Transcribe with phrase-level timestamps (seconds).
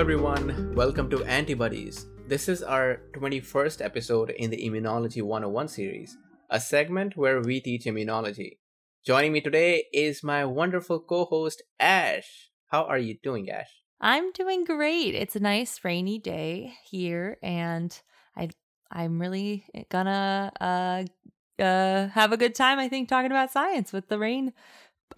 [0.00, 0.74] everyone.
[0.74, 2.06] Welcome to Antibuddies.
[2.26, 6.16] This is our 21st episode in the Immunology 101 series,
[6.48, 8.56] a segment where we teach immunology.
[9.04, 12.48] Joining me today is my wonderful co host, Ash.
[12.68, 13.68] How are you doing, Ash?
[14.00, 15.14] I'm doing great.
[15.14, 17.92] It's a nice rainy day here, and
[18.34, 18.48] I
[18.90, 22.78] I'm really gonna uh, uh, have a good time.
[22.78, 24.54] I think talking about science with the rain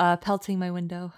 [0.00, 1.12] uh, pelting my window.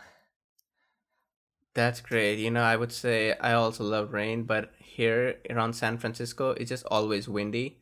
[1.74, 2.38] That's great.
[2.38, 6.69] You know, I would say I also love rain, but here around San Francisco, it's
[6.70, 7.78] just always windy.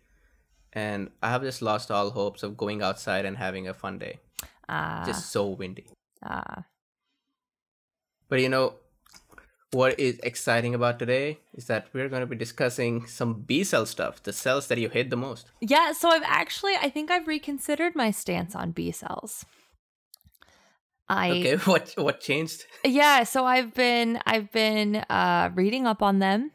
[0.73, 4.21] And I have just lost all hopes of going outside and having a fun day.
[4.69, 5.87] Ah, Just so windy.
[6.25, 6.65] ah.
[8.31, 8.75] But you know,
[9.73, 13.85] what is exciting about today is that we're going to be discussing some B cell
[13.85, 15.51] stuff, the cells that you hate the most.
[15.61, 19.45] Yeah, so I've actually I think I've reconsidered my stance on B cells.
[21.13, 22.65] I Okay, what what changed?
[22.85, 26.51] Yeah, so I've been I've been uh reading up on them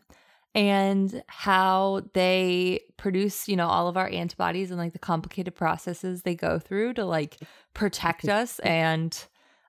[0.55, 6.23] and how they produce, you know, all of our antibodies and like the complicated processes
[6.23, 7.38] they go through to like
[7.75, 9.25] protect us and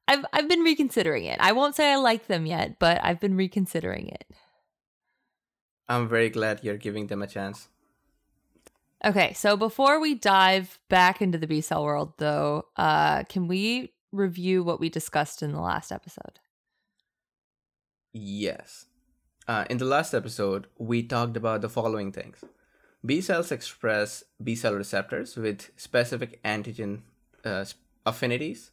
[0.08, 1.38] I've I've been reconsidering it.
[1.40, 4.24] I won't say I like them yet, but I've been reconsidering it.
[5.86, 7.68] I'm very glad you're giving them a chance.
[9.04, 13.92] Okay, so before we dive back into the B cell world though, uh can we
[14.12, 16.40] review what we discussed in the last episode?
[18.12, 18.86] Yes.
[19.46, 22.44] Uh, in the last episode, we talked about the following things
[23.04, 27.02] B cells express B cell receptors with specific antigen
[27.44, 27.64] uh,
[28.04, 28.70] affinities.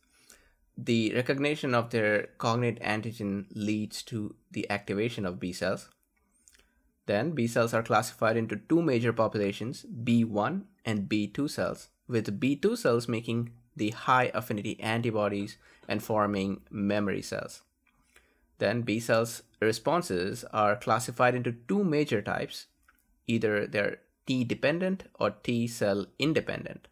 [0.78, 5.90] The recognition of their cognate antigen leads to the activation of B cells.
[7.06, 12.78] Then, B cells are classified into two major populations B1 and B2 cells, with B2
[12.78, 17.62] cells making the high affinity antibodies and forming memory cells.
[18.58, 22.68] Then B cells responses are classified into two major types.
[23.28, 26.88] Either they're T dependent or T cell independent.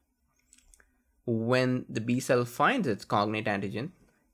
[1.26, 3.92] When the B cell finds its cognate antigen,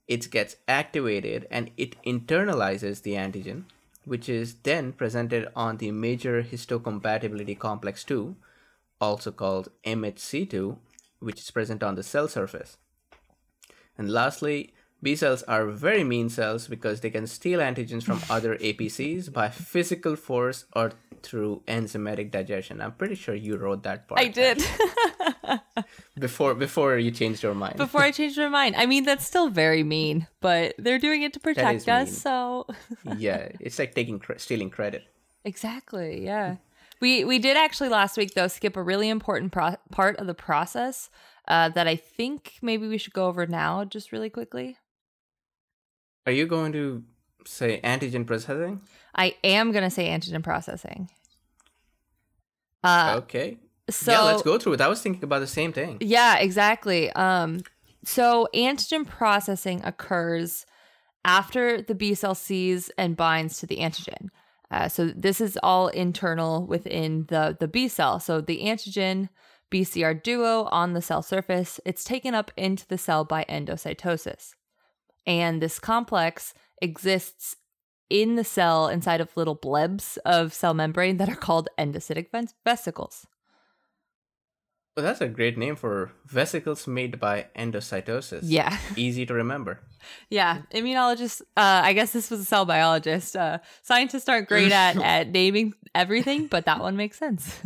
[0.07, 3.65] it gets activated and it internalizes the antigen,
[4.05, 8.35] which is then presented on the major histocompatibility complex 2,
[8.99, 10.77] also called MHC2,
[11.19, 12.77] which is present on the cell surface.
[13.97, 18.55] And lastly, B cells are very mean cells because they can steal antigens from other
[18.57, 20.91] APCs by physical force or
[21.23, 22.81] through enzymatic digestion.
[22.81, 24.19] I'm pretty sure you wrote that part.
[24.19, 24.63] I did.
[26.19, 27.77] before before you changed your mind.
[27.77, 28.75] Before I changed my mind.
[28.75, 32.15] I mean, that's still very mean, but they're doing it to protect us, mean.
[32.15, 32.67] so
[33.17, 35.03] yeah, it's like taking stealing credit.
[35.45, 36.57] exactly, yeah.
[37.01, 40.33] We we did actually last week though skip a really important pro- part of the
[40.33, 41.09] process
[41.47, 44.77] uh, that I think maybe we should go over now, just really quickly.
[46.25, 47.03] Are you going to
[47.45, 48.81] say antigen processing?
[49.15, 51.09] I am gonna say antigen processing.
[52.83, 53.57] Uh, okay.
[53.89, 54.81] so yeah, let's go through it.
[54.81, 55.97] I was thinking about the same thing.
[55.99, 57.11] Yeah, exactly.
[57.13, 57.61] Um,
[58.05, 60.65] so antigen processing occurs
[61.25, 64.29] after the B cell sees and binds to the antigen.
[64.71, 68.19] Uh, so this is all internal within the the B cell.
[68.19, 69.29] So the antigen
[69.71, 74.53] BCR duo on the cell surface, it's taken up into the cell by endocytosis.
[75.25, 77.55] And this complex exists
[78.09, 82.27] in the cell inside of little blebs of cell membrane that are called endocytic
[82.65, 83.27] vesicles.
[84.99, 88.41] Well, that's a great name for vesicles made by endocytosis.
[88.43, 88.77] Yeah.
[88.97, 89.79] Easy to remember.
[90.29, 91.41] Yeah, immunologists.
[91.55, 93.33] Uh, I guess this was a cell biologist.
[93.37, 97.61] Uh, scientists aren't great at at naming everything, but that one makes sense.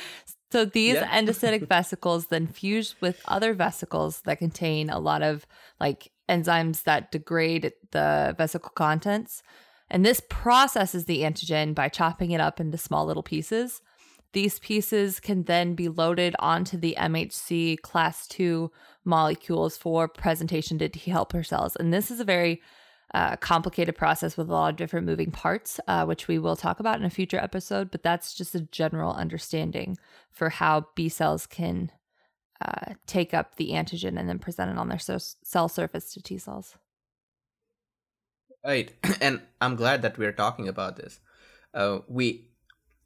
[0.50, 1.20] so these Yeah.
[1.20, 5.46] endocytic vesicles then fuse with other vesicles that contain a lot of
[5.78, 9.42] like enzymes that degrade the vesicle contents,
[9.90, 13.82] and this processes the antigen by chopping it up into small little pieces.
[14.32, 18.70] These pieces can then be loaded onto the MHC class 2
[19.04, 21.76] molecules for presentation to T helper cells.
[21.76, 22.60] And this is a very
[23.14, 26.78] uh, complicated process with a lot of different moving parts, uh, which we will talk
[26.78, 27.90] about in a future episode.
[27.90, 29.96] But that's just a general understanding
[30.30, 31.90] for how B cells can
[32.60, 36.22] uh, take up the antigen and then present it on their so- cell surface to
[36.22, 36.76] T cells.
[38.64, 38.92] Right.
[39.22, 41.20] And I'm glad that we're talking about this.
[41.72, 42.47] Uh, we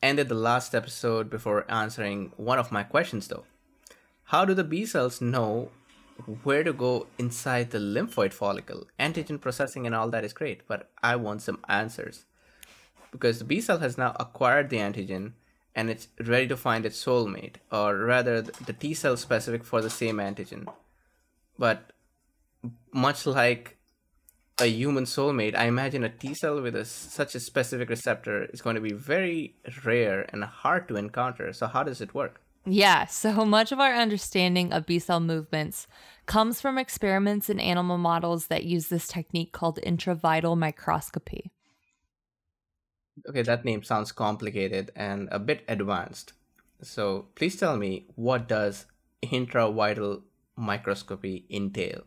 [0.02, 3.44] ended the last episode before answering one of my questions, though.
[4.24, 5.70] How do the B cells know
[6.42, 8.86] where to go inside the lymphoid follicle?
[8.98, 12.24] Antigen processing and all that is great, but I want some answers.
[13.10, 15.32] Because the B cell has now acquired the antigen
[15.74, 19.90] and it's ready to find its soulmate, or rather, the T cell specific for the
[19.90, 20.66] same antigen.
[21.58, 21.92] But
[22.92, 23.78] much like
[24.62, 28.62] a human soulmate, I imagine a T cell with a, such a specific receptor is
[28.62, 31.52] going to be very rare and hard to encounter.
[31.52, 32.40] So, how does it work?
[32.64, 35.88] Yeah, so much of our understanding of B cell movements
[36.26, 41.50] comes from experiments in animal models that use this technique called intravital microscopy.
[43.28, 46.34] Okay, that name sounds complicated and a bit advanced.
[46.82, 48.86] So, please tell me what does
[49.24, 50.22] intravital
[50.56, 52.02] microscopy entail?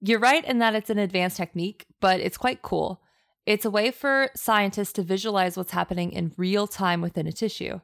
[0.00, 3.00] You're right in that it's an advanced technique, but it's quite cool.
[3.46, 7.80] It's a way for scientists to visualize what's happening in real time within a tissue.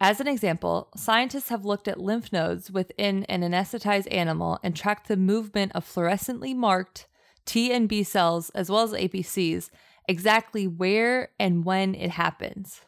[0.00, 5.08] As an example, scientists have looked at lymph nodes within an anesthetized animal and tracked
[5.08, 7.06] the movement of fluorescently marked
[7.46, 9.70] T and B cells, as well as APCs,
[10.06, 12.82] exactly where and when it happens.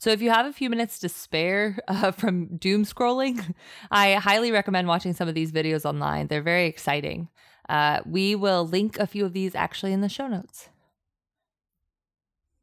[0.00, 3.54] So, if you have a few minutes to spare uh, from doom scrolling,
[3.90, 6.28] I highly recommend watching some of these videos online.
[6.28, 7.28] They're very exciting.
[7.68, 10.68] Uh, we will link a few of these actually in the show notes.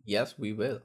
[0.03, 0.81] Yes, we will.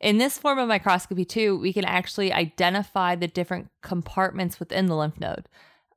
[0.00, 4.96] In this form of microscopy, too, we can actually identify the different compartments within the
[4.96, 5.48] lymph node.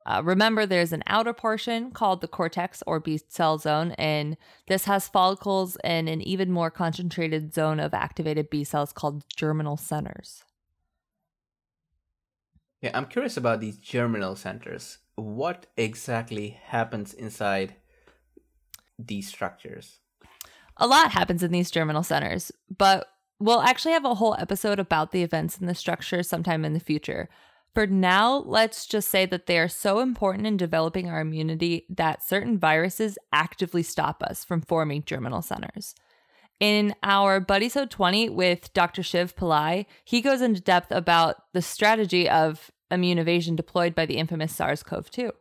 [0.04, 4.36] Uh, remember, there's an outer portion called the cortex or B cell zone, and
[4.66, 9.76] this has follicles and an even more concentrated zone of activated B cells called germinal
[9.76, 10.42] centers.
[12.82, 14.98] Yeah, I'm curious about these germinal centers.
[15.14, 17.76] What exactly happens inside
[18.98, 20.00] these structures?
[20.76, 23.08] A lot happens in these germinal centers, but
[23.42, 26.78] We'll actually have a whole episode about the events in the structure sometime in the
[26.78, 27.28] future.
[27.74, 32.22] For now, let's just say that they are so important in developing our immunity that
[32.22, 35.96] certain viruses actively stop us from forming germinal centers.
[36.62, 39.02] In our Buddysode 20 with Dr.
[39.02, 44.16] Shiv Pillai, he goes into depth about the strategy of immune evasion deployed by the
[44.16, 45.32] infamous SARS CoV 2.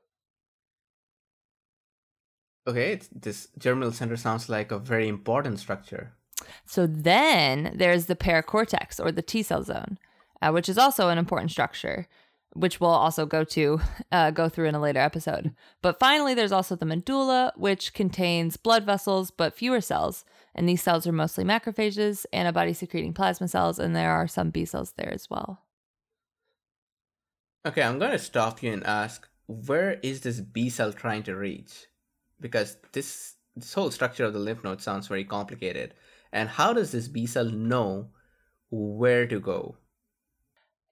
[2.65, 6.13] Okay, this germinal center sounds like a very important structure.
[6.65, 9.99] So then there's the paracortex or the T cell zone,
[10.41, 12.07] uh, which is also an important structure,
[12.53, 13.79] which we'll also go to
[14.11, 15.53] uh, go through in a later episode.
[15.83, 20.25] But finally, there's also the medulla, which contains blood vessels but fewer cells.
[20.53, 24.65] And these cells are mostly macrophages, antibody secreting plasma cells, and there are some B
[24.65, 25.61] cells there as well.
[27.65, 31.35] Okay, I'm going to stop you and ask where is this B cell trying to
[31.35, 31.87] reach?
[32.39, 35.93] Because this this whole structure of the lymph node sounds very complicated.
[36.31, 38.09] And how does this B cell know
[38.69, 39.75] where to go?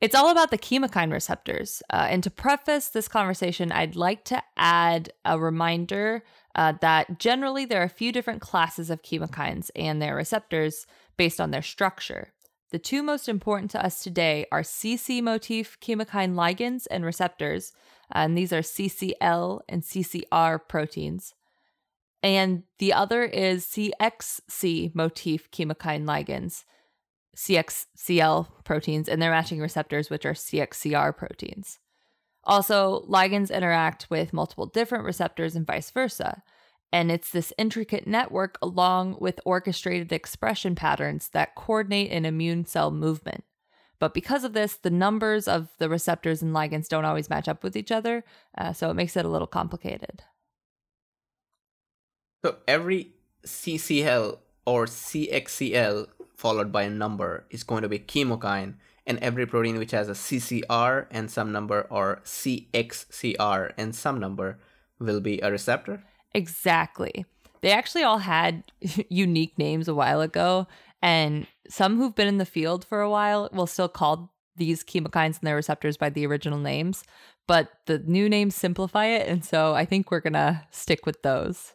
[0.02, 1.82] It's all about the chemokine receptors.
[1.90, 6.24] Uh, and to preface this conversation, I'd like to add a reminder
[6.56, 10.86] uh, that generally there are a few different classes of chemokines and their receptors
[11.18, 12.34] based on their structure.
[12.72, 17.72] The two most important to us today are CC motif chemokine ligands and receptors,
[18.12, 21.34] and these are CCL and CCR proteins
[22.22, 26.66] and the other is CXC motif chemokine ligands,
[27.36, 31.80] CXCL proteins, and their matching receptors, which are CXCR proteins.
[32.44, 36.42] Also, ligands interact with multiple different receptors and vice versa.
[36.92, 42.90] And it's this intricate network along with orchestrated expression patterns that coordinate an immune cell
[42.90, 43.44] movement.
[44.00, 47.64] But because of this, the numbers of the receptors and ligands don't always match up
[47.64, 48.24] with each other,
[48.58, 50.24] uh, so it makes it a little complicated.
[52.44, 53.12] So every
[53.46, 58.76] CCL or CXCL followed by a number is going to be chemokine,
[59.10, 64.60] and every protein which has a CCR and some number or CXCR and some number
[65.00, 66.04] will be a receptor?
[66.36, 67.26] Exactly.
[67.62, 68.64] They actually all had
[69.10, 70.68] unique names a while ago,
[71.02, 75.40] and some who've been in the field for a while will still call these chemokines
[75.40, 77.04] and their receptors by the original names,
[77.48, 81.74] but the new names simplify it, and so I think we're gonna stick with those.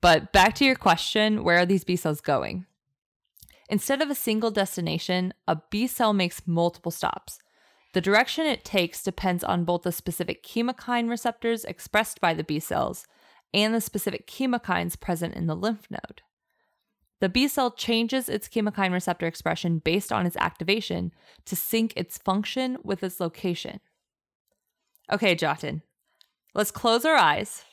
[0.00, 2.66] But back to your question where are these B cells going?
[3.70, 7.38] Instead of a single destination, a B cell makes multiple stops.
[7.92, 12.58] The direction it takes depends on both the specific chemokine receptors expressed by the B
[12.58, 13.06] cells
[13.54, 16.22] and the specific chemokines present in the lymph node.
[17.20, 21.12] The B cell changes its chemokine receptor expression based on its activation
[21.44, 23.78] to sync its function with its location.
[25.12, 25.82] Okay, Jatin,
[26.54, 27.64] let's close our eyes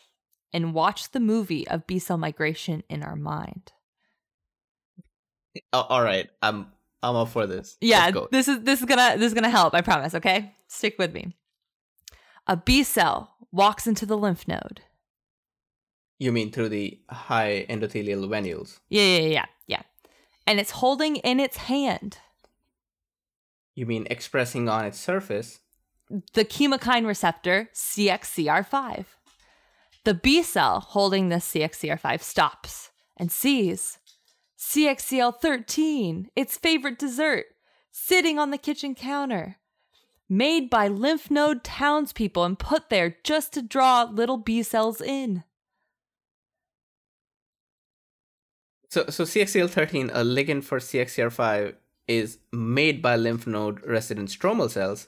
[0.53, 3.71] and watch the movie of B cell migration in our mind.
[5.73, 6.67] Oh, all right, I'm
[7.03, 7.77] I'm up for this.
[7.81, 9.73] Yeah, this is this is gonna this is gonna help.
[9.73, 10.15] I promise.
[10.15, 11.35] Okay, stick with me.
[12.47, 14.81] A B cell walks into the lymph node.
[16.19, 18.79] You mean through the high endothelial venules?
[18.89, 19.81] Yeah, yeah, yeah, yeah.
[20.47, 22.17] And it's holding in its hand.
[23.75, 25.59] You mean expressing on its surface?
[26.33, 29.05] The chemokine receptor CXCR5.
[30.03, 33.99] The B cell holding this CXCR5 stops and sees
[34.57, 37.45] CXCL13, its favorite dessert,
[37.91, 39.57] sitting on the kitchen counter,
[40.27, 45.43] made by lymph node townspeople and put there just to draw little B cells in.
[48.89, 51.75] So, so CXCL13, a ligand for CXCR5,
[52.07, 55.07] is made by lymph node resident stromal cells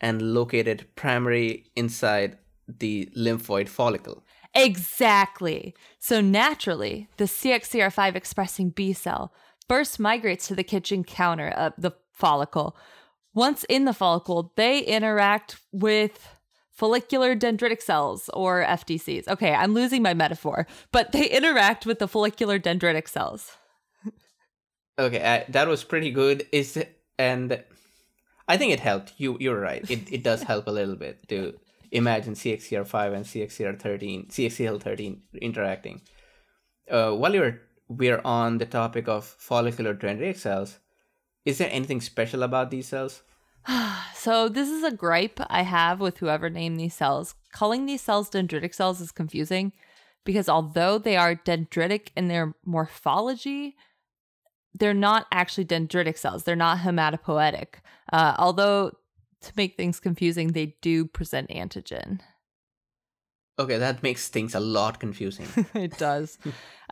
[0.00, 4.24] and located primary inside the lymphoid follicle.
[4.54, 5.74] Exactly.
[5.98, 9.32] So naturally, the CXCR5 expressing B cell
[9.68, 12.76] first migrates to the kitchen counter of the follicle.
[13.32, 16.28] Once in the follicle, they interact with
[16.70, 19.28] follicular dendritic cells or FDCs.
[19.28, 23.52] Okay, I'm losing my metaphor, but they interact with the follicular dendritic cells.
[24.98, 26.46] Okay, uh, that was pretty good.
[26.52, 26.82] Is
[27.18, 27.62] and
[28.48, 29.14] I think it helped.
[29.18, 29.88] You you're right.
[29.88, 31.54] It it does help a little bit to
[31.90, 36.00] imagine CXCR5 and CXCR13, CXCL13 interacting.
[36.90, 40.78] Uh, while you're we're on the topic of follicular dendritic cells,
[41.44, 43.22] is there anything special about these cells?
[44.14, 47.34] so this is a gripe I have with whoever named these cells.
[47.52, 49.72] Calling these cells dendritic cells is confusing
[50.24, 53.76] because although they are dendritic in their morphology,
[54.74, 56.44] they're not actually dendritic cells.
[56.44, 57.80] They're not hematopoietic.
[58.12, 58.92] Uh, although
[59.42, 62.20] to make things confusing, they do present antigen.
[63.58, 65.46] Okay, that makes things a lot confusing.
[65.74, 66.38] it does.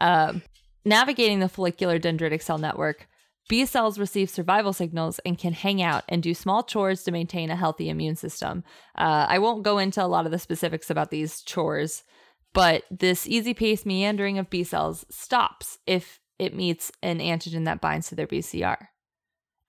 [0.00, 0.42] um,
[0.84, 3.08] navigating the follicular dendritic cell network,
[3.48, 7.50] B cells receive survival signals and can hang out and do small chores to maintain
[7.50, 8.62] a healthy immune system.
[8.94, 12.04] Uh, I won't go into a lot of the specifics about these chores,
[12.52, 17.80] but this easy pace meandering of B cells stops if it meets an antigen that
[17.80, 18.88] binds to their BCR.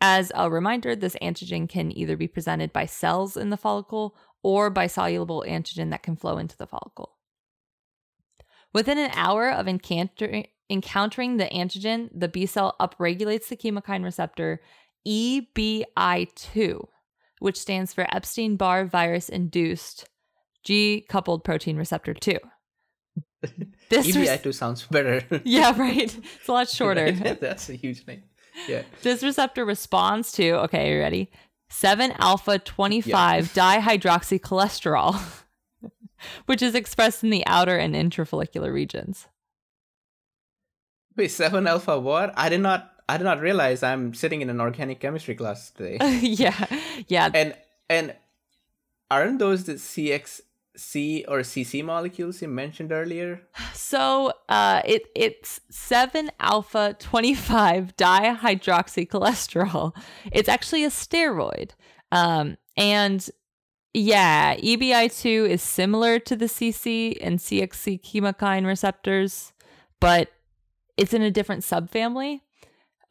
[0.01, 4.69] As a reminder, this antigen can either be presented by cells in the follicle or
[4.69, 7.17] by soluble antigen that can flow into the follicle.
[8.73, 14.61] Within an hour of encounter- encountering the antigen, the B cell upregulates the chemokine receptor
[15.07, 16.87] EBI2,
[17.39, 20.07] which stands for Epstein Barr virus induced
[20.63, 22.37] G coupled protein receptor 2.
[23.89, 25.23] This EBI2 res- sounds better.
[25.45, 26.15] yeah, right.
[26.15, 27.11] It's a lot shorter.
[27.11, 28.21] That's a huge name.
[28.67, 28.83] Yeah.
[29.01, 31.31] This receptor responds to, okay, you ready?
[31.69, 33.81] 7 alpha 25 yeah.
[33.81, 35.19] dihydroxycholesterol,
[36.45, 39.27] which is expressed in the outer and intrafollicular regions.
[41.15, 42.33] Wait, 7 alpha what?
[42.37, 45.97] I did not I did not realize I'm sitting in an organic chemistry class today.
[46.21, 46.65] yeah.
[47.07, 47.29] Yeah.
[47.33, 47.55] And
[47.89, 48.15] and
[49.09, 50.41] aren't those the CX
[50.79, 53.41] C or CC molecules you mentioned earlier?
[53.73, 59.95] So uh, it it's seven alpha twenty five dihydroxycholesterol.
[60.31, 61.71] It's actually a steroid,
[62.11, 63.27] um, and
[63.93, 69.53] yeah, EBI two is similar to the CC and CXC chemokine receptors,
[69.99, 70.29] but
[70.97, 72.41] it's in a different subfamily.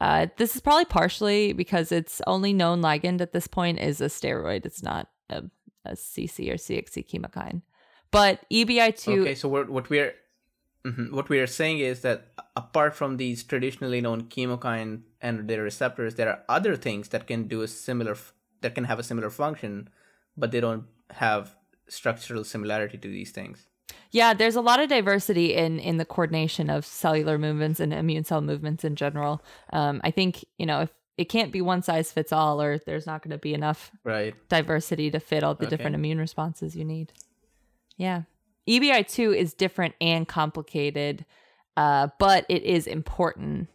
[0.01, 4.07] Uh, this is probably partially because its only known ligand at this point is a
[4.07, 4.65] steroid.
[4.65, 5.45] It's not a
[5.85, 7.63] a CC or CXC chemokine.
[8.11, 9.21] But EBI2.
[9.21, 10.15] Okay, so what, what we're
[10.85, 15.63] mm-hmm, what we are saying is that apart from these traditionally known chemokine and their
[15.63, 18.17] receptors, there are other things that can do a similar
[18.61, 19.89] that can have a similar function,
[20.37, 21.55] but they don't have
[21.89, 23.69] structural similarity to these things.
[24.11, 28.25] Yeah, there's a lot of diversity in in the coordination of cellular movements and immune
[28.25, 29.43] cell movements in general.
[29.73, 33.07] Um, I think you know if it can't be one size fits all or there's
[33.07, 34.35] not going to be enough right.
[34.49, 35.77] diversity to fit all the okay.
[35.77, 37.13] different immune responses you need.
[37.97, 38.23] Yeah.
[38.69, 41.27] Ebi2 is different and complicated
[41.77, 43.69] uh, but it is important.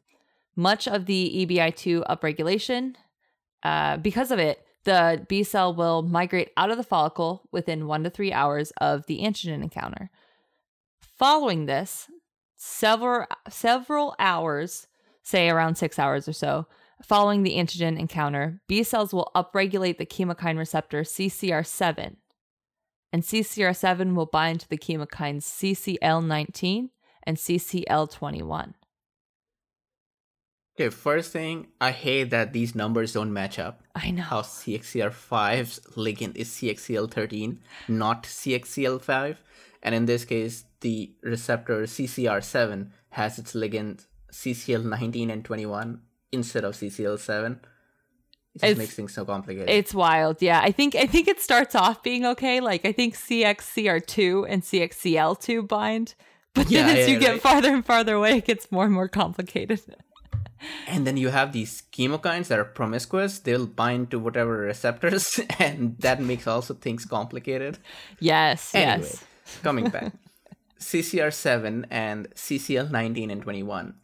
[0.58, 2.96] Much of the ebi2 upregulation
[3.64, 8.04] uh, because of it the b cell will migrate out of the follicle within one
[8.04, 10.10] to three hours of the antigen encounter.
[11.18, 12.10] Following this
[12.58, 14.88] several several hours
[15.24, 16.68] say around six hours or so
[17.04, 22.16] Following the antigen encounter, B cells will upregulate the chemokine receptor CCR7,
[23.12, 26.90] and CCR7 will bind to the chemokines CCL19
[27.24, 28.74] and CCL21.
[30.76, 33.84] Okay, first thing, I hate that these numbers don't match up.
[33.94, 34.24] I know.
[34.24, 37.58] How CXCR5's ligand is CXCL13,
[37.90, 39.36] not CXCL5.
[39.84, 46.02] And in this case, the receptor CCR7 has its ligand CCL19 and 21
[46.34, 47.60] instead of CCL7.
[48.56, 49.70] It just it's, makes things so complicated.
[49.70, 50.42] It's wild.
[50.42, 50.62] Yeah.
[50.62, 52.60] I think I think it starts off being okay.
[52.60, 56.16] Like I think CXCR2 and CXCL2 bind.
[56.54, 58.94] But yeah, then as yeah, you get farther and farther away, it gets more and
[58.94, 59.82] more complicated.
[60.88, 63.40] and then you have these chemokines that are promiscuous.
[63.40, 67.80] They'll bind to whatever receptors, and that makes also things complicated.
[68.20, 69.24] Yes, anyway, yes.
[69.64, 70.14] coming back.
[70.80, 73.96] CCR7 and CCL19 and 21,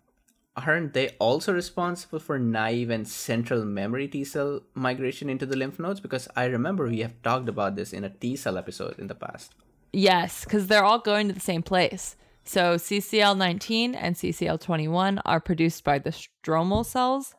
[0.66, 5.80] aren't they also responsible for naive and central memory T cell migration into the lymph
[5.80, 6.00] nodes?
[6.00, 9.16] Because I remember we have talked about this in a T cell episode in the
[9.16, 9.54] past.
[9.92, 12.16] Yes, because they're all going to the same place.
[12.44, 17.36] So CCL19 and CCL21 are produced by the stromal cells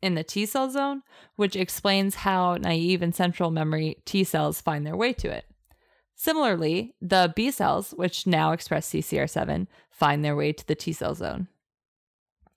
[0.00, 1.02] in the T cell zone,
[1.36, 5.44] which explains how naive and central memory T cells find their way to it.
[6.14, 11.14] Similarly, the B cells, which now express CCR7, find their way to the T cell
[11.14, 11.48] zone.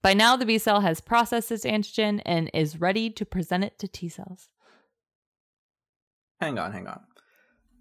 [0.05, 3.79] By now, the B cell has processed its antigen and is ready to present it
[3.79, 4.50] to T cells.
[6.39, 7.00] Hang on, hang on.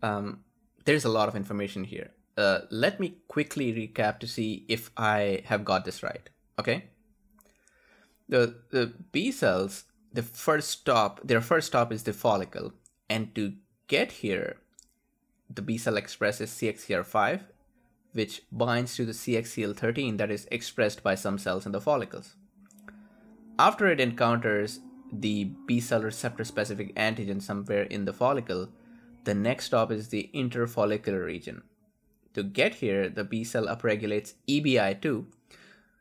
[0.01, 0.45] Um,
[0.87, 2.13] there's a lot of information here.
[2.39, 6.31] Uh, let me quickly recap to see if I have got this right.
[6.59, 6.85] Okay.
[8.31, 12.73] The the B cells, the first stop, their first stop is the follicle,
[13.11, 13.53] and to
[13.87, 14.57] get here,
[15.55, 17.41] the B cell expresses CXCR5,
[18.15, 22.37] which binds to the CXCL13 that is expressed by some cells in the follicles.
[23.59, 24.81] After it encounters
[25.13, 28.69] the B cell receptor specific antigen somewhere in the follicle,
[29.25, 31.63] the next stop is the interfollicular region.
[32.35, 35.25] To get here, the B cell upregulates EBI2,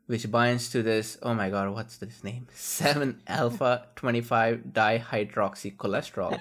[0.05, 2.47] which binds to this, oh my god, what's this name?
[2.53, 6.39] 7 alpha 25 dihydroxycholesterol,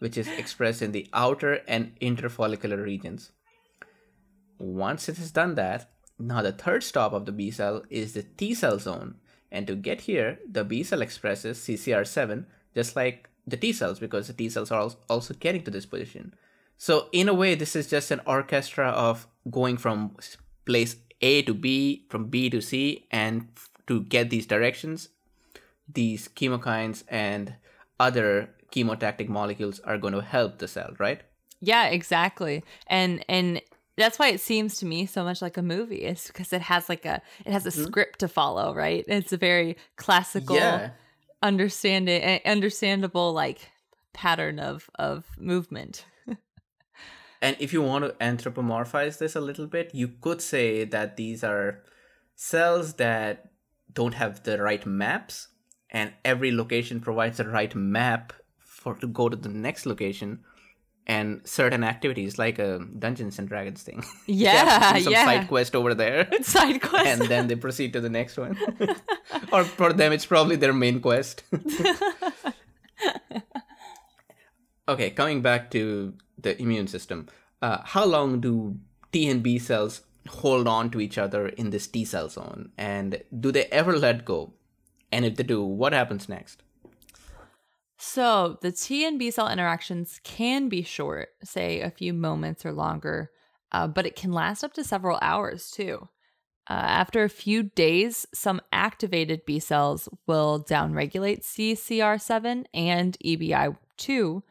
[0.00, 3.30] which is expressed in the outer and interfollicular regions.
[4.62, 8.22] Once it has done that, now the third stop of the B cell is the
[8.22, 9.16] T cell zone.
[9.50, 14.28] And to get here, the B cell expresses CCR7 just like the T cells because
[14.28, 16.34] the T cells are also getting to this position.
[16.78, 20.16] So in a way, this is just an orchestra of going from
[20.64, 23.48] place A to B, from B to C, and
[23.88, 25.08] to get these directions,
[25.92, 27.54] these chemokines and
[27.98, 31.20] other chemotactic molecules are going to help the cell, right?
[31.60, 32.64] Yeah, exactly.
[32.86, 33.60] And and
[33.96, 36.88] that's why it seems to me so much like a movie is because it has
[36.88, 37.84] like a it has a mm-hmm.
[37.84, 39.04] script to follow, right?
[39.08, 40.90] It's a very classical yeah
[41.42, 43.70] understanding understandable like
[44.12, 46.04] pattern of of movement
[47.42, 51.42] and if you want to anthropomorphize this a little bit you could say that these
[51.42, 51.82] are
[52.36, 53.50] cells that
[53.92, 55.48] don't have the right maps
[55.90, 60.40] and every location provides the right map for to go to the next location
[61.06, 64.04] and certain activities like a Dungeons and Dragons thing.
[64.26, 65.24] Yeah, some yeah.
[65.24, 66.28] side quest over there.
[66.42, 68.56] Side quest, and then they proceed to the next one.
[69.52, 71.42] or for them, it's probably their main quest.
[74.88, 77.28] okay, coming back to the immune system.
[77.60, 78.76] Uh, how long do
[79.12, 83.22] T and B cells hold on to each other in this T cell zone, and
[83.38, 84.52] do they ever let go?
[85.10, 86.62] And if they do, what happens next?
[88.04, 92.72] So the T and B cell interactions can be short, say a few moments or
[92.72, 93.30] longer,
[93.70, 96.08] uh, but it can last up to several hours too.
[96.68, 104.42] Uh, after a few days, some activated B cells will downregulate CCR7 and EBI2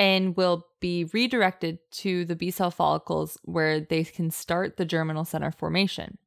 [0.00, 5.24] and will be redirected to the B cell follicles where they can start the germinal
[5.24, 6.18] center formation.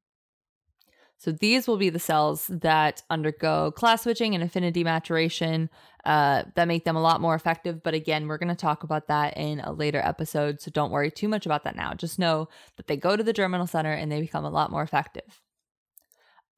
[1.22, 5.70] So these will be the cells that undergo class switching and affinity maturation
[6.04, 7.84] uh, that make them a lot more effective.
[7.84, 10.62] But again, we're going to talk about that in a later episode.
[10.62, 11.94] So don't worry too much about that now.
[11.94, 14.82] Just know that they go to the germinal center and they become a lot more
[14.82, 15.42] effective.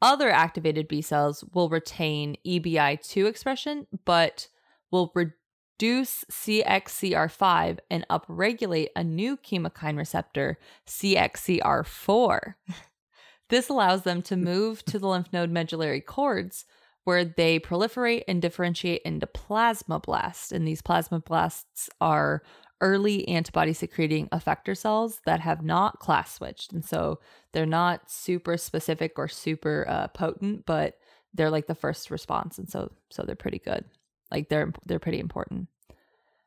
[0.01, 4.47] Other activated B cells will retain EBI2 expression, but
[4.91, 12.53] will reduce CXCR5 and upregulate a new chemokine receptor, CXCR4.
[13.49, 16.65] This allows them to move to the lymph node medullary cords
[17.03, 20.51] where they proliferate and differentiate into plasmablasts.
[20.51, 22.43] And these plasmablasts are
[22.81, 26.73] early antibody secreting effector cells that have not class switched.
[26.73, 27.19] And so
[27.51, 30.97] they're not super specific or super uh, potent, but
[31.33, 32.57] they're like the first response.
[32.57, 33.85] And so so they're pretty good.
[34.31, 35.67] Like they're they're pretty important.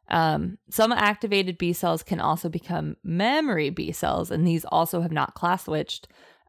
[0.08, 5.10] Um, some activated B cells can also become memory B cells, and these also have
[5.10, 6.06] not class switched,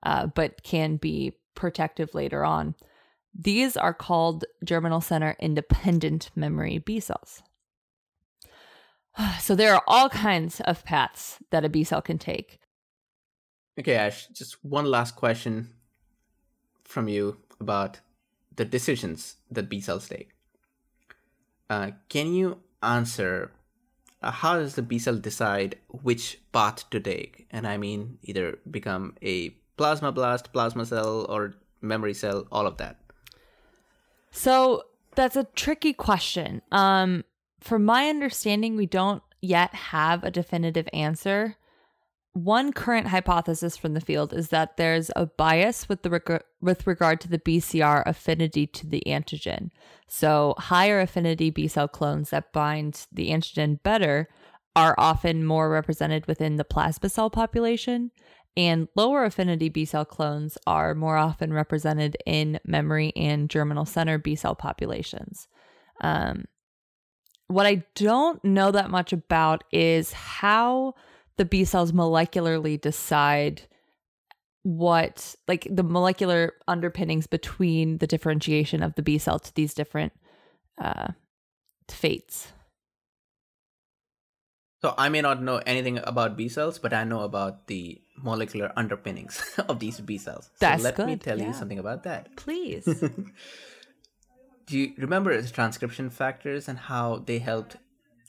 [0.08, 2.76] uh, but can be protective later on.
[3.38, 7.44] These are called germinal center independent memory B cells.
[9.42, 12.60] So there are all kinds of paths that a B cell can take.
[13.80, 15.74] Okay, Ash, just one last question
[16.84, 18.00] from you about
[18.56, 20.30] the decisions that B cells take.
[21.70, 23.52] Uh, can you answer
[24.22, 27.48] uh, how does the B cell decide which path to take?
[27.52, 32.78] And I mean, either become a plasma blast, plasma cell, or memory cell, all of
[32.78, 33.00] that?
[34.32, 34.84] So
[35.16, 36.62] that's a tricky question.
[36.72, 37.24] Um,
[37.60, 41.58] from my understanding, we don't yet have a definitive answer.
[42.34, 46.86] one current hypothesis from the field is that there's a bias with the reg- with
[46.86, 49.72] regard to the BCR affinity to the antigen.
[50.08, 54.28] So, higher affinity B cell clones that bind the antigen better
[54.76, 58.12] are often more represented within the plasma cell population,
[58.58, 64.18] and lower affinity B cell clones are more often represented in memory and germinal center
[64.18, 65.48] B cell populations.
[66.02, 66.46] Um,
[67.48, 70.96] what I don't know that much about is how
[71.38, 73.62] the B cells molecularly decide
[74.64, 80.14] what, like the molecular underpinnings between the differentiation of the B cell to these different
[80.82, 81.10] uh,
[81.90, 82.52] fates.
[84.88, 88.72] So I may not know anything about B cells, but I know about the molecular
[88.78, 90.50] underpinnings of these B cells.
[90.60, 91.48] That's so let me tell yeah.
[91.48, 92.34] you something about that.
[92.38, 92.86] Please.
[94.66, 97.76] Do you remember the transcription factors and how they helped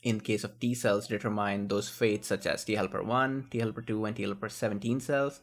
[0.03, 3.81] in case of T cells determine those fates such as T helper 1, T helper
[3.81, 5.39] 2, and T helper 17 cells?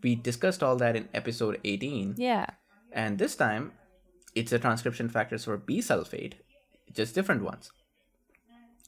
[0.00, 2.14] We discussed all that in episode 18.
[2.18, 2.46] yeah.
[2.92, 3.72] And this time,
[4.36, 6.36] it's the transcription factors for B cell fate,
[6.92, 7.72] just different ones.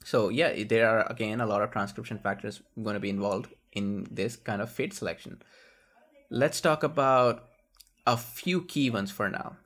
[0.09, 4.07] So, yeah, there are again a lot of transcription factors going to be involved in
[4.11, 5.43] this kind of fate selection.
[6.31, 7.45] Let's talk about
[8.07, 9.57] a few key ones for now.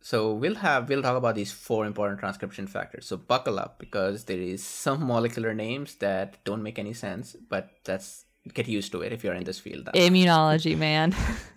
[0.00, 3.06] So we'll have we'll talk about these four important transcription factors.
[3.06, 7.70] So buckle up because there is some molecular names that don't make any sense, but
[7.82, 9.90] that's get used to it if you're in this field.
[9.92, 11.16] Immunology, man.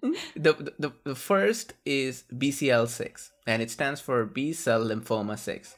[0.34, 5.76] the, the the first is BCL6 and it stands for B cell lymphoma 6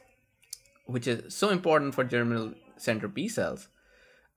[0.85, 3.67] which is so important for germinal center B cells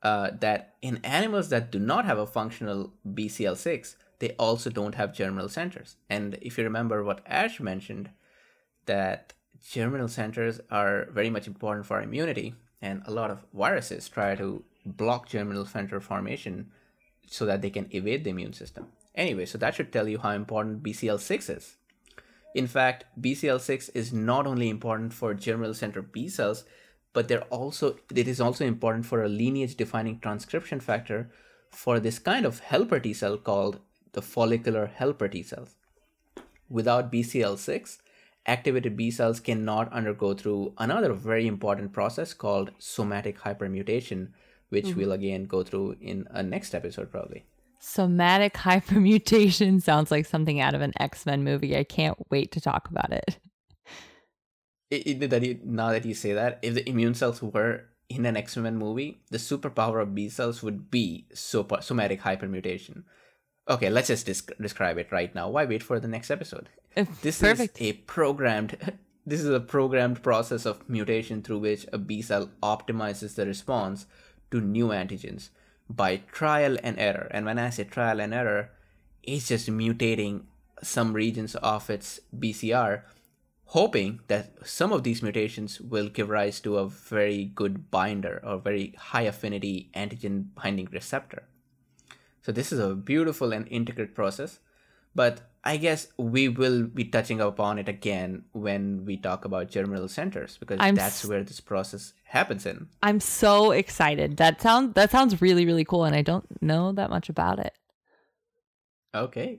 [0.03, 5.15] uh, that in animals that do not have a functional BCL6 they also don't have
[5.15, 8.11] germinal centers and if you remember what Ash mentioned
[8.87, 9.33] that
[9.69, 14.63] germinal centers are very much important for immunity and a lot of viruses try to
[14.85, 16.71] block germinal center formation
[17.27, 18.87] so that they can evade the immune system.
[19.15, 21.77] Anyway, so that should tell you how important BCL6 is.
[22.57, 26.65] In fact, BCL6 is not only important for germinal center B cells,
[27.13, 31.31] but they're also it is also important for a lineage defining transcription factor
[31.71, 33.81] for this kind of helper T cell called
[34.13, 35.75] the follicular helper T cells.
[36.71, 37.99] Without BCL6,
[38.47, 44.29] activated B cells cannot undergo through another very important process called somatic hypermutation,
[44.71, 45.01] which mm-hmm.
[45.01, 47.45] we'll again go through in a next episode probably.
[47.79, 51.77] Somatic hypermutation sounds like something out of an X Men movie.
[51.77, 53.39] I can't wait to talk about it.
[54.91, 58.25] It, it- that you, now that you say that, if the immune cells were in
[58.27, 63.03] an X Men movie, the superpower of B cells would be sop- somatic hypermutation.
[63.69, 65.49] Okay, let's just desc- describe it right now.
[65.51, 66.69] Why wait for the next episode?
[66.97, 67.81] Uh, this Perfect.
[67.81, 68.77] is a programmed.
[69.29, 74.07] This is a programmed process of mutation through which a B cell optimizes the response
[74.53, 75.49] to new antigens
[75.89, 77.29] by trial and error.
[77.31, 78.71] And when I say trial and error,
[79.23, 80.43] it's just mutating
[80.83, 83.03] some regions of its BCR,
[83.67, 88.59] hoping that some of these mutations will give rise to a very good binder or
[88.59, 91.45] very high affinity antigen binding receptor.
[92.43, 94.61] So this is a beautiful and intricate process,
[95.15, 100.07] but I guess we will be touching upon it again when we talk about germinal
[100.07, 102.87] centers because I'm that's s- where this process happens in.
[103.03, 104.37] I'm so excited.
[104.37, 107.75] That sound that sounds really really cool, and I don't know that much about it.
[109.13, 109.59] Okay.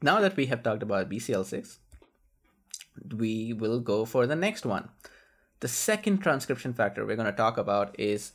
[0.00, 1.78] Now that we have talked about BCL6,
[3.14, 4.88] we will go for the next one.
[5.60, 8.32] The second transcription factor we're going to talk about is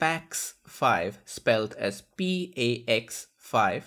[0.00, 3.84] PAX5, spelled as PAX5.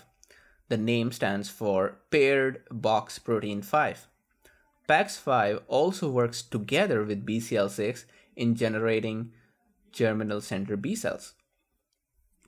[0.69, 4.08] The name stands for paired box protein 5.
[4.88, 9.32] PAX5 also works together with BCL6 in generating
[9.91, 11.34] germinal center B cells.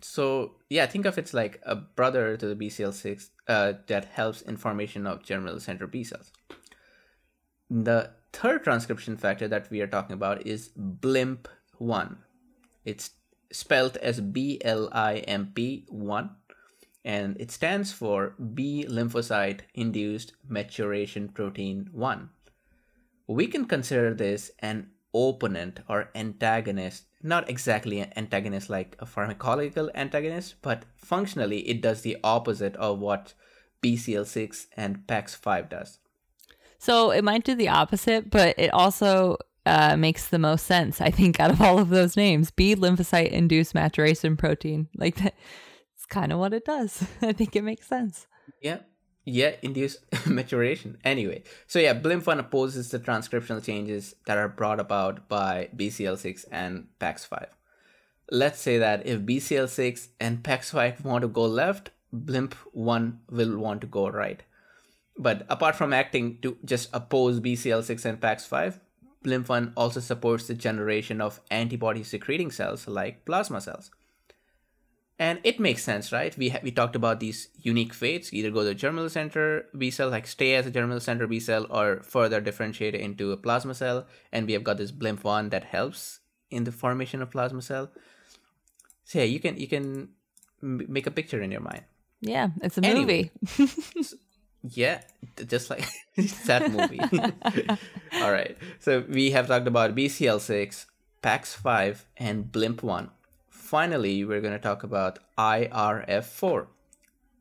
[0.02, 4.58] So yeah, think of it like a brother to the BCL6 uh, that helps in
[4.58, 6.32] formation of germinal center B cells.
[7.70, 12.18] The third transcription factor that we are talking about is BLIMP1.
[12.86, 13.12] It's
[13.52, 16.30] spelled as B L I M P 1
[17.10, 22.30] and it stands for B lymphocyte induced maturation protein 1.
[23.26, 29.90] We can consider this an opponent or antagonist, not exactly an antagonist like a pharmacological
[29.96, 33.34] antagonist, but functionally it does the opposite of what
[33.82, 35.98] BCL6 and PAX5 does.
[36.78, 41.10] So it might do the opposite, but it also uh, makes the most sense, I
[41.10, 42.52] think, out of all of those names.
[42.52, 44.90] B lymphocyte induced maturation protein.
[44.96, 45.34] Like that,
[46.10, 47.04] kind of what it does.
[47.22, 48.28] I think it makes sense.
[48.62, 48.80] Yeah.
[49.26, 50.98] Yeah, induce maturation.
[51.04, 56.88] Anyway, so yeah, BLIMP1 opposes the transcriptional changes that are brought about by BCL6 and
[57.00, 57.46] PAX5.
[58.32, 63.88] let's say that if BCL6 and PAX5 want to go left, BLIMP1 will want to
[63.88, 64.42] go right.
[65.18, 68.80] But apart from acting to just oppose BCL6 and PAX5,
[69.26, 73.92] BLIMP1 also supports the generation of antibody secreting cells like plasma cells.
[75.22, 76.36] And it makes sense, right?
[76.38, 80.10] We ha- we talked about these unique fates, either go to germinal center B cell,
[80.10, 84.08] like stay as a germinal center B cell, or further differentiate into a plasma cell.
[84.32, 87.92] And we have got this BLIMP1 that helps in the formation of plasma cell.
[89.04, 90.10] So yeah, you can you can
[90.64, 91.84] m- make a picture in your mind.
[92.22, 93.32] Yeah, it's a Anyway.
[93.58, 93.72] movie.
[94.62, 95.00] Yeah,
[95.48, 95.88] just like
[96.48, 97.00] that movie.
[98.22, 98.58] All right.
[98.80, 100.86] So we have talked about BCL6,
[101.24, 103.10] PAX5, and BLIMP1.
[103.70, 106.66] Finally, we're going to talk about IRF4,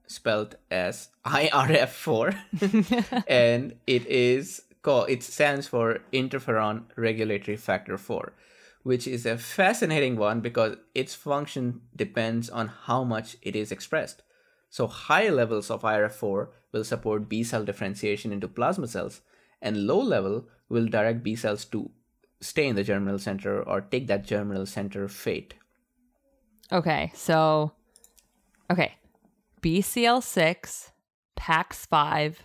[0.06, 3.24] spelled as IRF4.
[3.26, 8.34] and it is called, it stands for Interferon Regulatory Factor 4,
[8.82, 14.22] which is a fascinating one because its function depends on how much it is expressed.
[14.68, 19.22] So high levels of IRF4 will support B cell differentiation into plasma cells,
[19.62, 21.90] and low level will direct B cells to
[22.42, 25.54] stay in the germinal center or take that germinal center fate.
[26.72, 27.72] Okay, so
[28.70, 28.94] okay.
[29.62, 30.90] BCL6,
[31.38, 32.36] PAX5,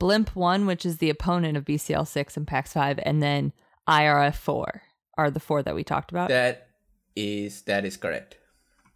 [0.00, 3.52] BLIMP1, which is the opponent of BCL6 and PAX5, and then
[3.88, 4.80] IRF4
[5.18, 6.28] are the four that we talked about.
[6.28, 6.68] That
[7.16, 8.38] is that is correct.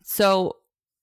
[0.02, 0.57] So,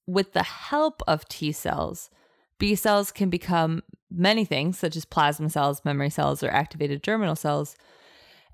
[0.08, 2.10] with the help of T cells,
[2.58, 7.36] B cells can become many things, such as plasma cells, memory cells, or activated germinal
[7.36, 7.76] cells.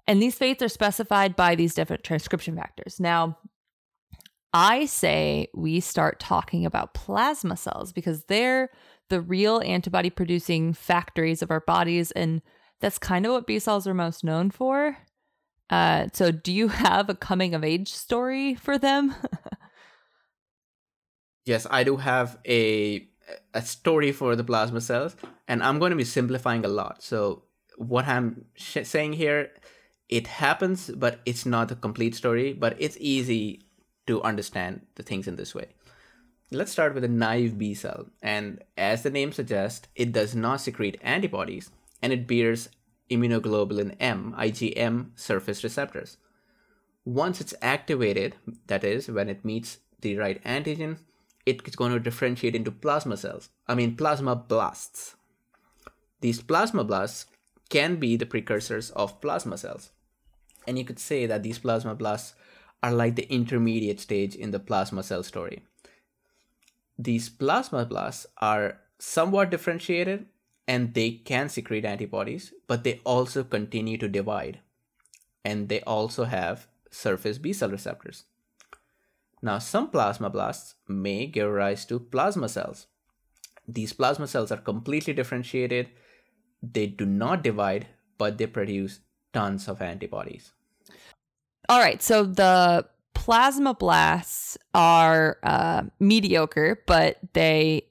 [0.07, 2.99] And these fates are specified by these different transcription factors.
[2.99, 3.37] Now,
[4.53, 8.69] I say we start talking about plasma cells because they're
[9.09, 12.11] the real antibody producing factories of our bodies.
[12.11, 12.41] And
[12.79, 14.97] that's kind of what B cells are most known for.
[15.69, 19.13] Uh, so, do you have a coming of age story for them?
[21.47, 23.07] Yes, I do have a
[23.53, 25.15] a story for the plasma cells,
[25.47, 27.01] and I'm going to be simplifying a lot.
[27.01, 27.43] So
[27.77, 29.51] what I'm sh- saying here,
[30.09, 32.51] it happens, but it's not a complete story.
[32.51, 33.66] But it's easy
[34.07, 35.67] to understand the things in this way.
[36.49, 40.61] Let's start with a naive B cell, and as the name suggests, it does not
[40.61, 41.69] secrete antibodies,
[42.01, 42.69] and it bears
[43.11, 46.17] immunoglobulin M (IgM) surface receptors.
[47.03, 48.35] Once it's activated,
[48.67, 50.99] that is, when it meets the right antigen,
[51.45, 53.49] it's going to differentiate into plasma cells.
[53.67, 55.15] I mean, plasma blasts.
[56.19, 57.25] These plasma blasts
[57.69, 59.91] can be the precursors of plasma cells.
[60.67, 62.35] And you could say that these plasma blasts
[62.83, 65.63] are like the intermediate stage in the plasma cell story.
[66.97, 70.25] These plasma blasts are somewhat differentiated
[70.67, 74.59] and they can secrete antibodies, but they also continue to divide.
[75.45, 78.25] And they also have surface B cell receptors.
[79.41, 82.87] Now, some plasmablasts may give rise to plasma cells.
[83.67, 85.89] These plasma cells are completely differentiated.
[86.61, 87.87] They do not divide,
[88.17, 89.01] but they produce
[89.33, 90.53] tons of antibodies.
[91.69, 92.01] All right.
[92.01, 97.83] So the plasma blasts are uh, mediocre, but they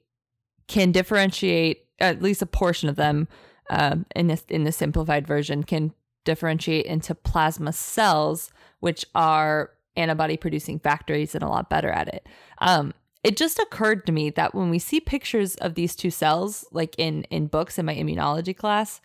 [0.67, 3.27] can differentiate at least a portion of them.
[3.69, 10.37] Um, in this in the simplified version, can differentiate into plasma cells, which are antibody
[10.37, 12.27] producing factories and a lot better at it.
[12.59, 16.65] Um, it just occurred to me that when we see pictures of these two cells,
[16.71, 19.01] like in in books in my immunology class,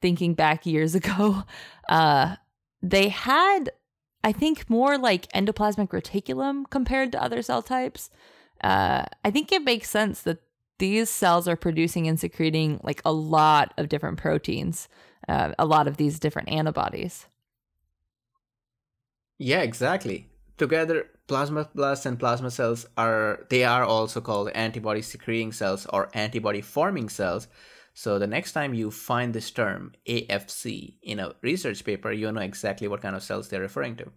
[0.00, 1.42] thinking back years ago,
[1.88, 2.36] uh,
[2.82, 3.70] they had,
[4.24, 8.10] I think, more like endoplasmic reticulum compared to other cell types.
[8.62, 10.38] Uh, I think it makes sense that
[10.78, 14.88] these cells are producing and secreting like a lot of different proteins,
[15.28, 17.26] uh, a lot of these different antibodies.
[19.38, 20.28] Yeah, exactly.
[20.56, 26.60] Together, plasmablasts and plasma cells are they are also called antibody secreting cells or antibody
[26.60, 27.48] forming cells.
[27.94, 32.40] So the next time you find this term AFC in a research paper, you'll know
[32.40, 34.10] exactly what kind of cells they're referring to.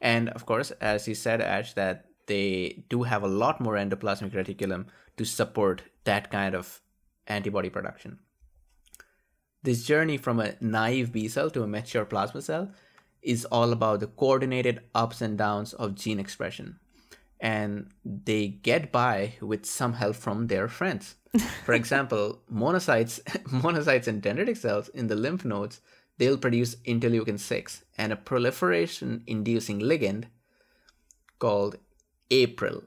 [0.00, 4.32] And of course, as you said, Ash, that they do have a lot more endoplasmic
[4.32, 6.80] reticulum to support that kind of
[7.28, 8.18] antibody production.
[9.62, 12.72] This journey from a naive B cell to a mature plasma cell
[13.22, 16.80] is all about the coordinated ups and downs of gene expression.
[17.38, 21.14] And they get by with some help from their friends.
[21.64, 25.80] For example, monocytes, monocytes and dendritic cells in the lymph nodes,
[26.18, 30.24] they'll produce interleukin 6 and a proliferation inducing ligand
[31.38, 31.76] called
[32.30, 32.84] APRIL.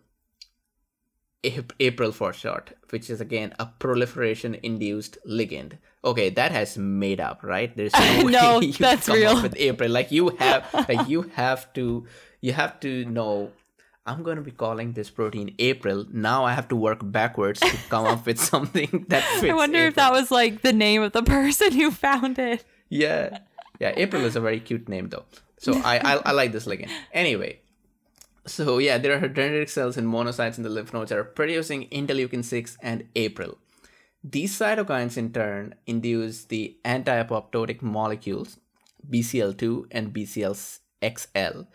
[1.79, 5.77] April for short, which is again a proliferation induced ligand.
[6.03, 7.75] Okay, that has made up, right?
[7.75, 9.37] There's no, no way you that's come real.
[9.37, 9.89] up with April.
[9.89, 12.07] Like you have, like you have to,
[12.41, 13.51] you have to know
[14.05, 16.05] I'm going to be calling this protein April.
[16.11, 19.51] Now I have to work backwards to come up with something that fits.
[19.51, 19.87] I wonder April.
[19.89, 22.63] if that was like the name of the person who found it.
[22.89, 23.39] Yeah.
[23.79, 25.25] Yeah, April is a very cute name though.
[25.57, 26.91] So I, I, I like this ligand.
[27.11, 27.59] Anyway,
[28.45, 31.87] so yeah, there are dendritic cells and monocytes in the lymph nodes that are producing
[31.89, 33.57] interleukin 6 and April.
[34.23, 38.57] These cytokines in turn induce the anti-apoptotic molecules
[39.09, 41.67] BCL2 and BCLXL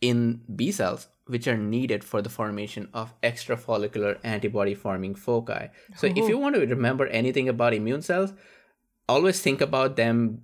[0.00, 5.68] in B cells, which are needed for the formation of extrafollicular antibody forming foci.
[5.96, 8.32] So if you want to remember anything about immune cells,
[9.08, 10.42] always think about them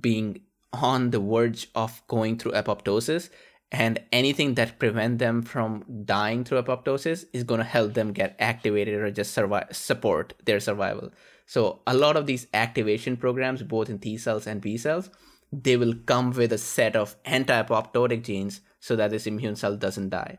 [0.00, 0.40] being
[0.72, 3.30] on the verge of going through apoptosis
[3.70, 8.36] and anything that prevent them from dying through apoptosis is going to help them get
[8.38, 11.10] activated or just survive support their survival
[11.46, 15.10] so a lot of these activation programs both in t cells and b cells
[15.52, 20.10] they will come with a set of anti-apoptotic genes so that this immune cell doesn't
[20.20, 20.34] die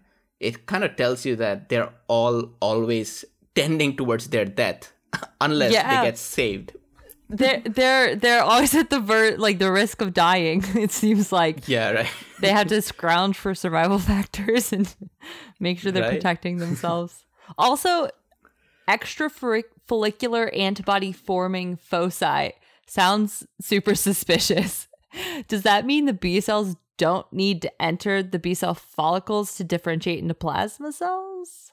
[0.49, 2.37] it kind of tells you that they're all
[2.69, 3.09] always
[3.59, 4.91] tending towards their death
[5.47, 5.87] unless Yeah.
[5.91, 6.69] they get saved
[7.39, 10.59] They're they're they're always at the ver- like the risk of dying.
[10.85, 12.11] It seems like yeah right
[12.43, 14.85] they have to scrounge for survival factors and
[15.59, 16.19] make sure they're Right.
[16.21, 17.13] protecting themselves.
[17.57, 17.91] also,
[18.87, 19.27] extra
[19.87, 22.53] follicular antibody forming foci
[22.87, 23.31] sounds
[23.61, 24.87] super suspicious.
[25.47, 29.63] Does that mean the B cells don't need to enter the B cell follicles to
[29.63, 31.71] differentiate into plasma cells?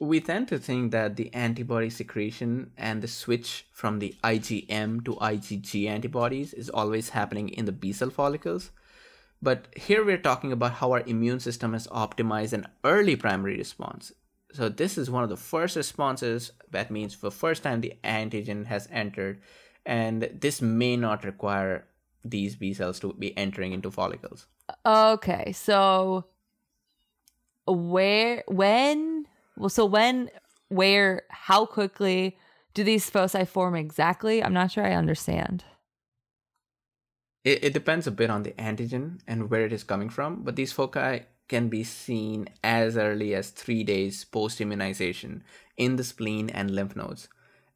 [0.00, 5.14] We tend to think that the antibody secretion and the switch from the IgM to
[5.14, 8.70] IgG antibodies is always happening in the B cell follicles.
[9.40, 14.12] But here we're talking about how our immune system has optimized an early primary response.
[14.52, 16.50] So this is one of the first responses.
[16.70, 19.40] That means for the first time the antigen has entered,
[19.86, 21.86] and this may not require
[22.30, 24.46] these B cells to be entering into follicles.
[24.84, 26.26] Okay, so
[27.66, 30.30] where, when, well, so when,
[30.68, 32.36] where, how quickly
[32.74, 34.42] do these foci form exactly?
[34.42, 35.64] I'm not sure I understand.
[37.44, 40.56] It, it depends a bit on the antigen and where it is coming from, but
[40.56, 45.42] these foci can be seen as early as three days post immunization
[45.76, 47.28] in the spleen and lymph nodes.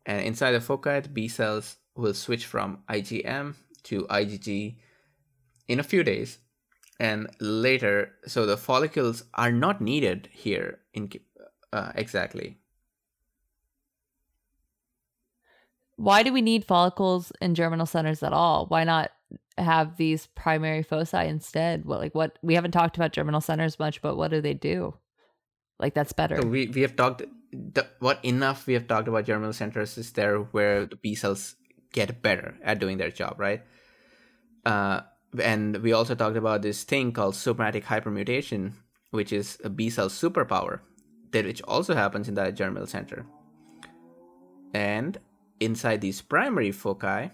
[0.05, 4.77] And inside the foci, the B cells will switch from IgM to IgG
[5.69, 6.39] in a few days.
[7.01, 11.11] And later, so the follicles are not needed here in
[11.73, 12.59] uh, exactly.
[15.97, 18.67] Why do we need follicles in germinal centers at all?
[18.67, 19.11] Why not
[19.59, 21.85] have these primary foci instead?
[21.85, 24.95] What like what we haven't talked about germinal centers much, but what do they do?
[25.79, 26.41] Like that's better.
[26.41, 30.13] So we, we have talked the, what enough we have talked about germinal centers is
[30.13, 31.57] there where the B cells
[31.93, 33.63] get better at doing their job, right?
[34.65, 35.01] Uh,
[35.41, 38.73] and we also talked about this thing called somatic hypermutation,
[39.11, 40.81] which is a B cell superpower,
[41.33, 43.25] that which also happens in that germinal center.
[44.75, 45.19] And
[45.61, 47.31] inside these primary foci,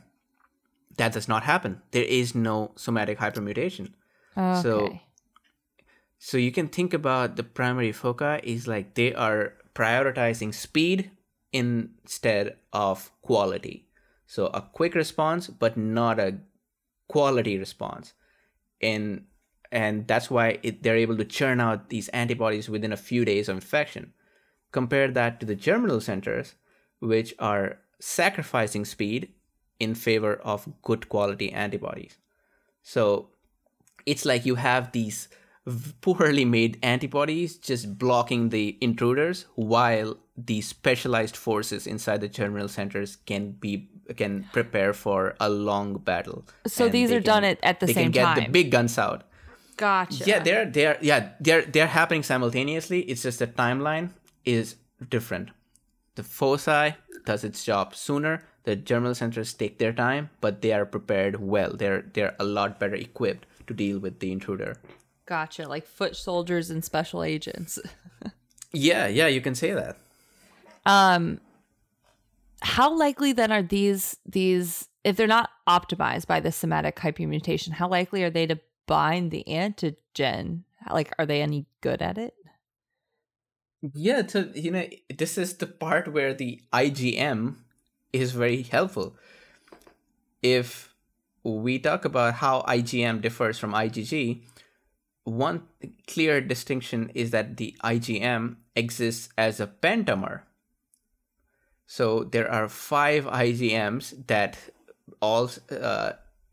[0.96, 1.82] that does not happen.
[1.92, 3.92] There is no somatic hypermutation.
[4.36, 4.62] okay.
[4.62, 4.98] so-
[6.20, 11.12] So you can think about the primary foci is like they are prioritizing speed
[11.52, 13.86] instead of quality.
[14.26, 16.38] So a quick response, but not a
[17.08, 18.14] quality response.
[18.80, 19.24] And
[19.70, 23.48] and that's why it, they're able to churn out these antibodies within a few days
[23.48, 24.14] of infection.
[24.72, 26.54] Compare that to the germinal centers,
[27.00, 29.32] which are sacrificing speed
[29.78, 32.16] in favor of good quality antibodies.
[32.82, 33.30] So
[34.06, 35.28] it's like you have these
[36.00, 43.16] poorly made antibodies just blocking the intruders while the specialized forces inside the germinal centers
[43.16, 47.86] can be can prepare for a long battle So these are done at- at the
[47.88, 48.12] same time.
[48.12, 49.24] they can get the big guns out
[49.76, 50.24] Gotcha.
[50.26, 54.10] yeah they're they're yeah they're they're happening simultaneously it's just the timeline
[54.44, 54.76] is
[55.08, 55.50] different
[56.16, 56.94] the foci
[57.24, 61.72] does its job sooner the germinal centers take their time but they are prepared well
[61.76, 64.76] they're they're a lot better equipped to deal with the intruder
[65.26, 65.68] Gotcha.
[65.68, 67.78] Like foot soldiers and special agents.
[68.72, 69.98] yeah yeah you can say that
[70.86, 71.40] Um
[72.62, 77.88] how likely then are these these if they're not optimized by the somatic hypermutation, how
[77.88, 80.64] likely are they to bind the antigen?
[80.90, 82.34] Like are they any good at it?
[83.94, 84.86] Yeah, so you know,
[85.16, 87.56] this is the part where the IgM
[88.12, 89.16] is very helpful.
[90.42, 90.94] If
[91.44, 94.42] we talk about how IgM differs from IgG,
[95.24, 95.62] one
[96.06, 100.42] clear distinction is that the IgM exists as a pentamer.
[101.88, 104.58] So there are five IgMs that
[105.22, 106.12] all uh,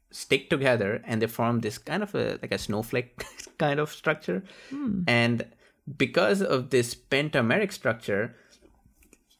[0.09, 3.25] stick together and they form this kind of a like a snowflake
[3.57, 4.43] kind of structure.
[5.07, 5.45] And
[5.97, 8.33] because of this pentameric structure,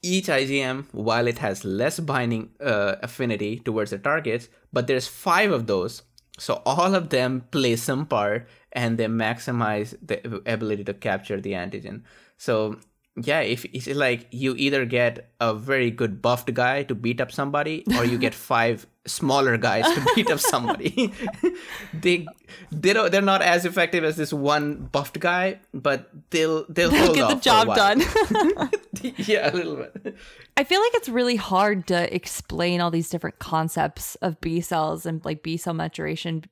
[0.01, 5.51] each IgM, while it has less binding uh, affinity towards the targets, but there's five
[5.51, 6.03] of those.
[6.37, 11.53] So all of them play some part and they maximize the ability to capture the
[11.53, 12.03] antigen.
[12.37, 12.79] So
[13.21, 17.31] yeah, if it's like you either get a very good buffed guy to beat up
[17.31, 21.13] somebody, or you get five smaller guys to beat up somebody.
[21.93, 22.25] they
[22.71, 27.13] they don't they're not as effective as this one buffed guy, but they'll they'll, They'll
[27.13, 28.01] get the job done.
[29.17, 30.15] yeah, a little bit.
[30.57, 35.05] I feel like it's really hard to explain all these different concepts of B cells
[35.05, 36.43] and like B cell maturation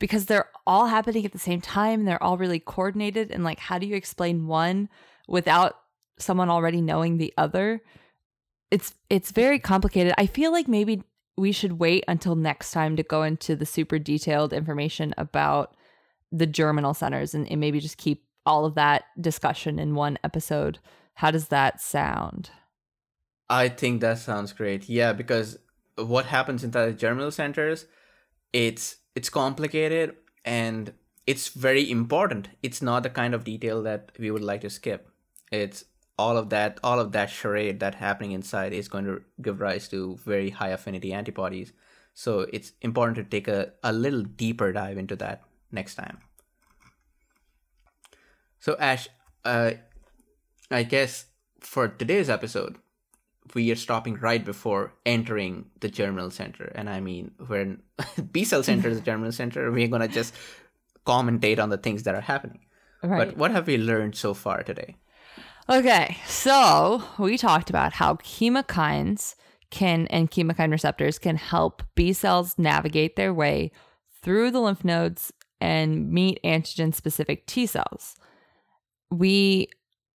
[0.00, 2.04] because they're all happening at the same time.
[2.04, 3.30] They're all really coordinated.
[3.30, 4.88] And like, how do you explain one
[5.28, 5.76] without
[6.22, 7.82] someone already knowing the other?
[8.70, 10.14] It's it's very complicated.
[10.18, 11.02] I feel like maybe
[11.36, 15.76] we should wait until next time to go into the super detailed information about
[16.32, 20.78] the germinal centers and, and maybe just keep all of that discussion in one episode.
[21.14, 22.50] How does that sound?
[23.48, 24.88] I think that sounds great.
[24.88, 25.58] Yeah, because
[25.96, 27.86] what happens inside the germinal centers,
[28.52, 30.92] it's it's complicated and
[31.26, 32.48] it's very important.
[32.62, 35.10] It's not the kind of detail that we would like to skip.
[35.50, 35.84] It's
[36.18, 39.88] all of that all of that charade that happening inside is going to give rise
[39.88, 41.72] to very high affinity antibodies.
[42.14, 46.18] So it's important to take a, a little deeper dive into that next time.
[48.58, 49.08] So Ash,
[49.44, 49.72] uh,
[50.70, 51.26] I guess
[51.60, 52.76] for today's episode,
[53.54, 56.72] we are stopping right before entering the germinal center.
[56.74, 57.82] And I mean, when
[58.32, 60.34] B cell center is the germinal center, we're going to just
[61.06, 62.66] commentate on the things that are happening.
[63.02, 63.28] Right.
[63.28, 64.96] But what have we learned so far today?
[65.70, 69.34] Okay, so we talked about how chemokines
[69.70, 73.70] can and chemokine receptors can help B cells navigate their way
[74.22, 78.16] through the lymph nodes and meet antigen specific T cells.
[79.10, 79.68] We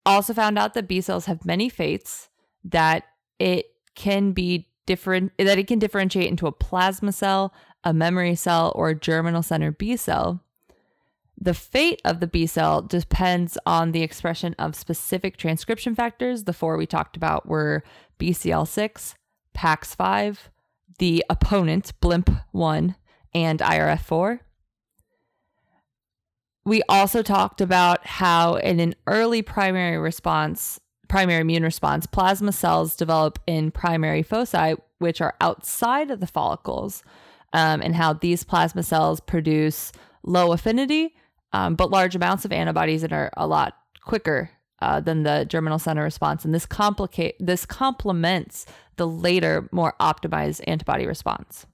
[0.08, 2.30] also found out that B cells have many fates
[2.64, 3.04] that
[3.38, 8.72] it can be different that it can differentiate into a plasma cell, a memory cell,
[8.76, 10.44] or a germinal center B cell.
[11.40, 16.44] The fate of the B cell depends on the expression of specific transcription factors.
[16.44, 17.84] The four we talked about were
[18.20, 19.16] BCL6,
[19.56, 20.38] PAX5,
[21.00, 22.96] the opponent, BLIMP1,
[23.34, 24.40] and IRF4.
[26.66, 30.80] We also talked about how in an early primary response,
[31.10, 37.04] primary immune response, plasma cells develop in primary foci, which are outside of the follicles,
[37.52, 39.92] um, and how these plasma cells produce
[40.24, 41.16] low affinity
[41.54, 44.50] um, but large amounts of antibodies and are a lot quicker
[44.82, 46.44] uh, than the germinal center response.
[46.44, 48.66] And this complicate this complements
[48.98, 51.66] the later, more optimized antibody response.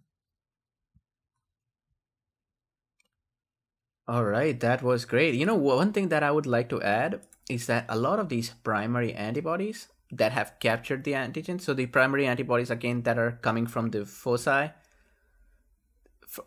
[4.07, 5.35] All right, that was great.
[5.35, 8.29] You know, one thing that I would like to add is that a lot of
[8.29, 13.37] these primary antibodies that have captured the antigen, so the primary antibodies again that are
[13.41, 14.71] coming from the foci,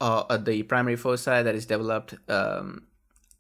[0.01, 2.87] uh, the primary foci that is developed um,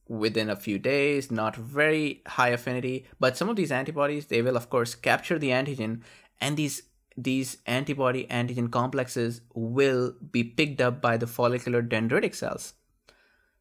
[0.08, 4.56] within a few days, not very high affinity, but some of these antibodies they will
[4.56, 6.02] of course capture the antigen
[6.40, 6.82] and these
[7.16, 12.74] these antibody antigen complexes will be picked up by the follicular dendritic cells.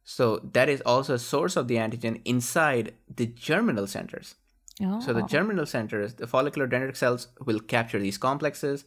[0.03, 4.35] So that is also a source of the antigen inside the germinal centers.
[4.81, 4.99] Oh.
[4.99, 5.27] So the oh.
[5.27, 8.85] germinal centers, the follicular dendritic cells will capture these complexes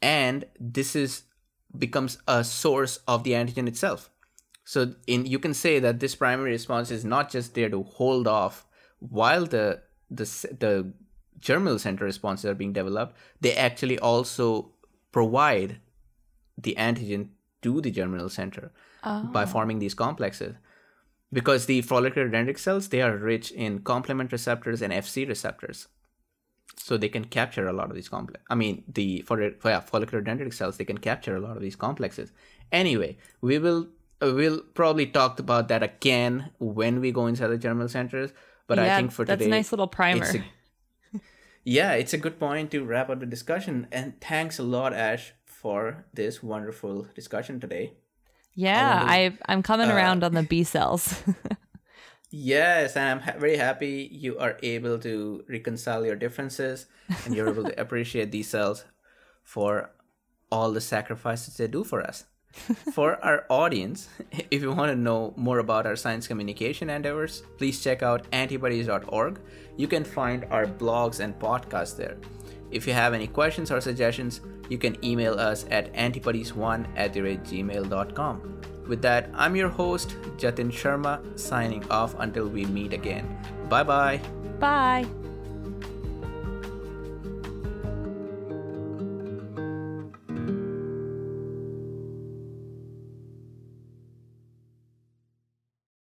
[0.00, 1.24] and this is
[1.76, 4.10] becomes a source of the antigen itself.
[4.64, 8.26] So in you can say that this primary response is not just there to hold
[8.26, 8.66] off
[8.98, 10.24] while the the
[10.58, 10.92] the
[11.38, 13.16] germinal center responses are being developed.
[13.40, 14.72] They actually also
[15.12, 15.80] provide
[16.56, 17.28] the antigen
[17.62, 18.72] to the germinal center
[19.06, 19.22] Oh.
[19.24, 20.54] by forming these complexes.
[21.30, 25.88] Because the follicular dendritic cells they are rich in complement receptors and FC receptors,
[26.78, 28.42] so they can capture a lot of these complex.
[28.48, 31.62] I mean, the for, for yeah, follicular dendritic cells they can capture a lot of
[31.62, 32.32] these complexes.
[32.72, 33.88] Anyway, we will
[34.20, 38.32] we'll probably talk about that again when we go inside the germinal centers.
[38.66, 40.24] But I think for that's today, a nice little primer.
[40.24, 41.20] it's a-
[41.64, 43.86] yeah, it's a good point to wrap up the discussion.
[43.92, 47.92] And thanks a lot, Ash, for this wonderful discussion today.
[48.54, 51.22] yeah, I I'm coming uh, around on the B cells.
[52.30, 56.86] Yes, and I'm ha- very happy you are able to reconcile your differences
[57.24, 58.84] and you're able to appreciate these cells
[59.44, 59.90] for
[60.50, 62.24] all the sacrifices they do for us.
[62.92, 64.08] For our audience,
[64.50, 69.40] if you want to know more about our science communication endeavors, please check out antibuddies.org.
[69.76, 72.16] You can find our blogs and podcasts there.
[72.70, 78.60] If you have any questions or suggestions, you can email us at antibuddies1 at gmail.com.
[78.88, 83.38] With that, I'm your host, Jatin Sharma, signing off until we meet again.
[83.68, 84.20] Bye bye.
[84.58, 85.06] Bye.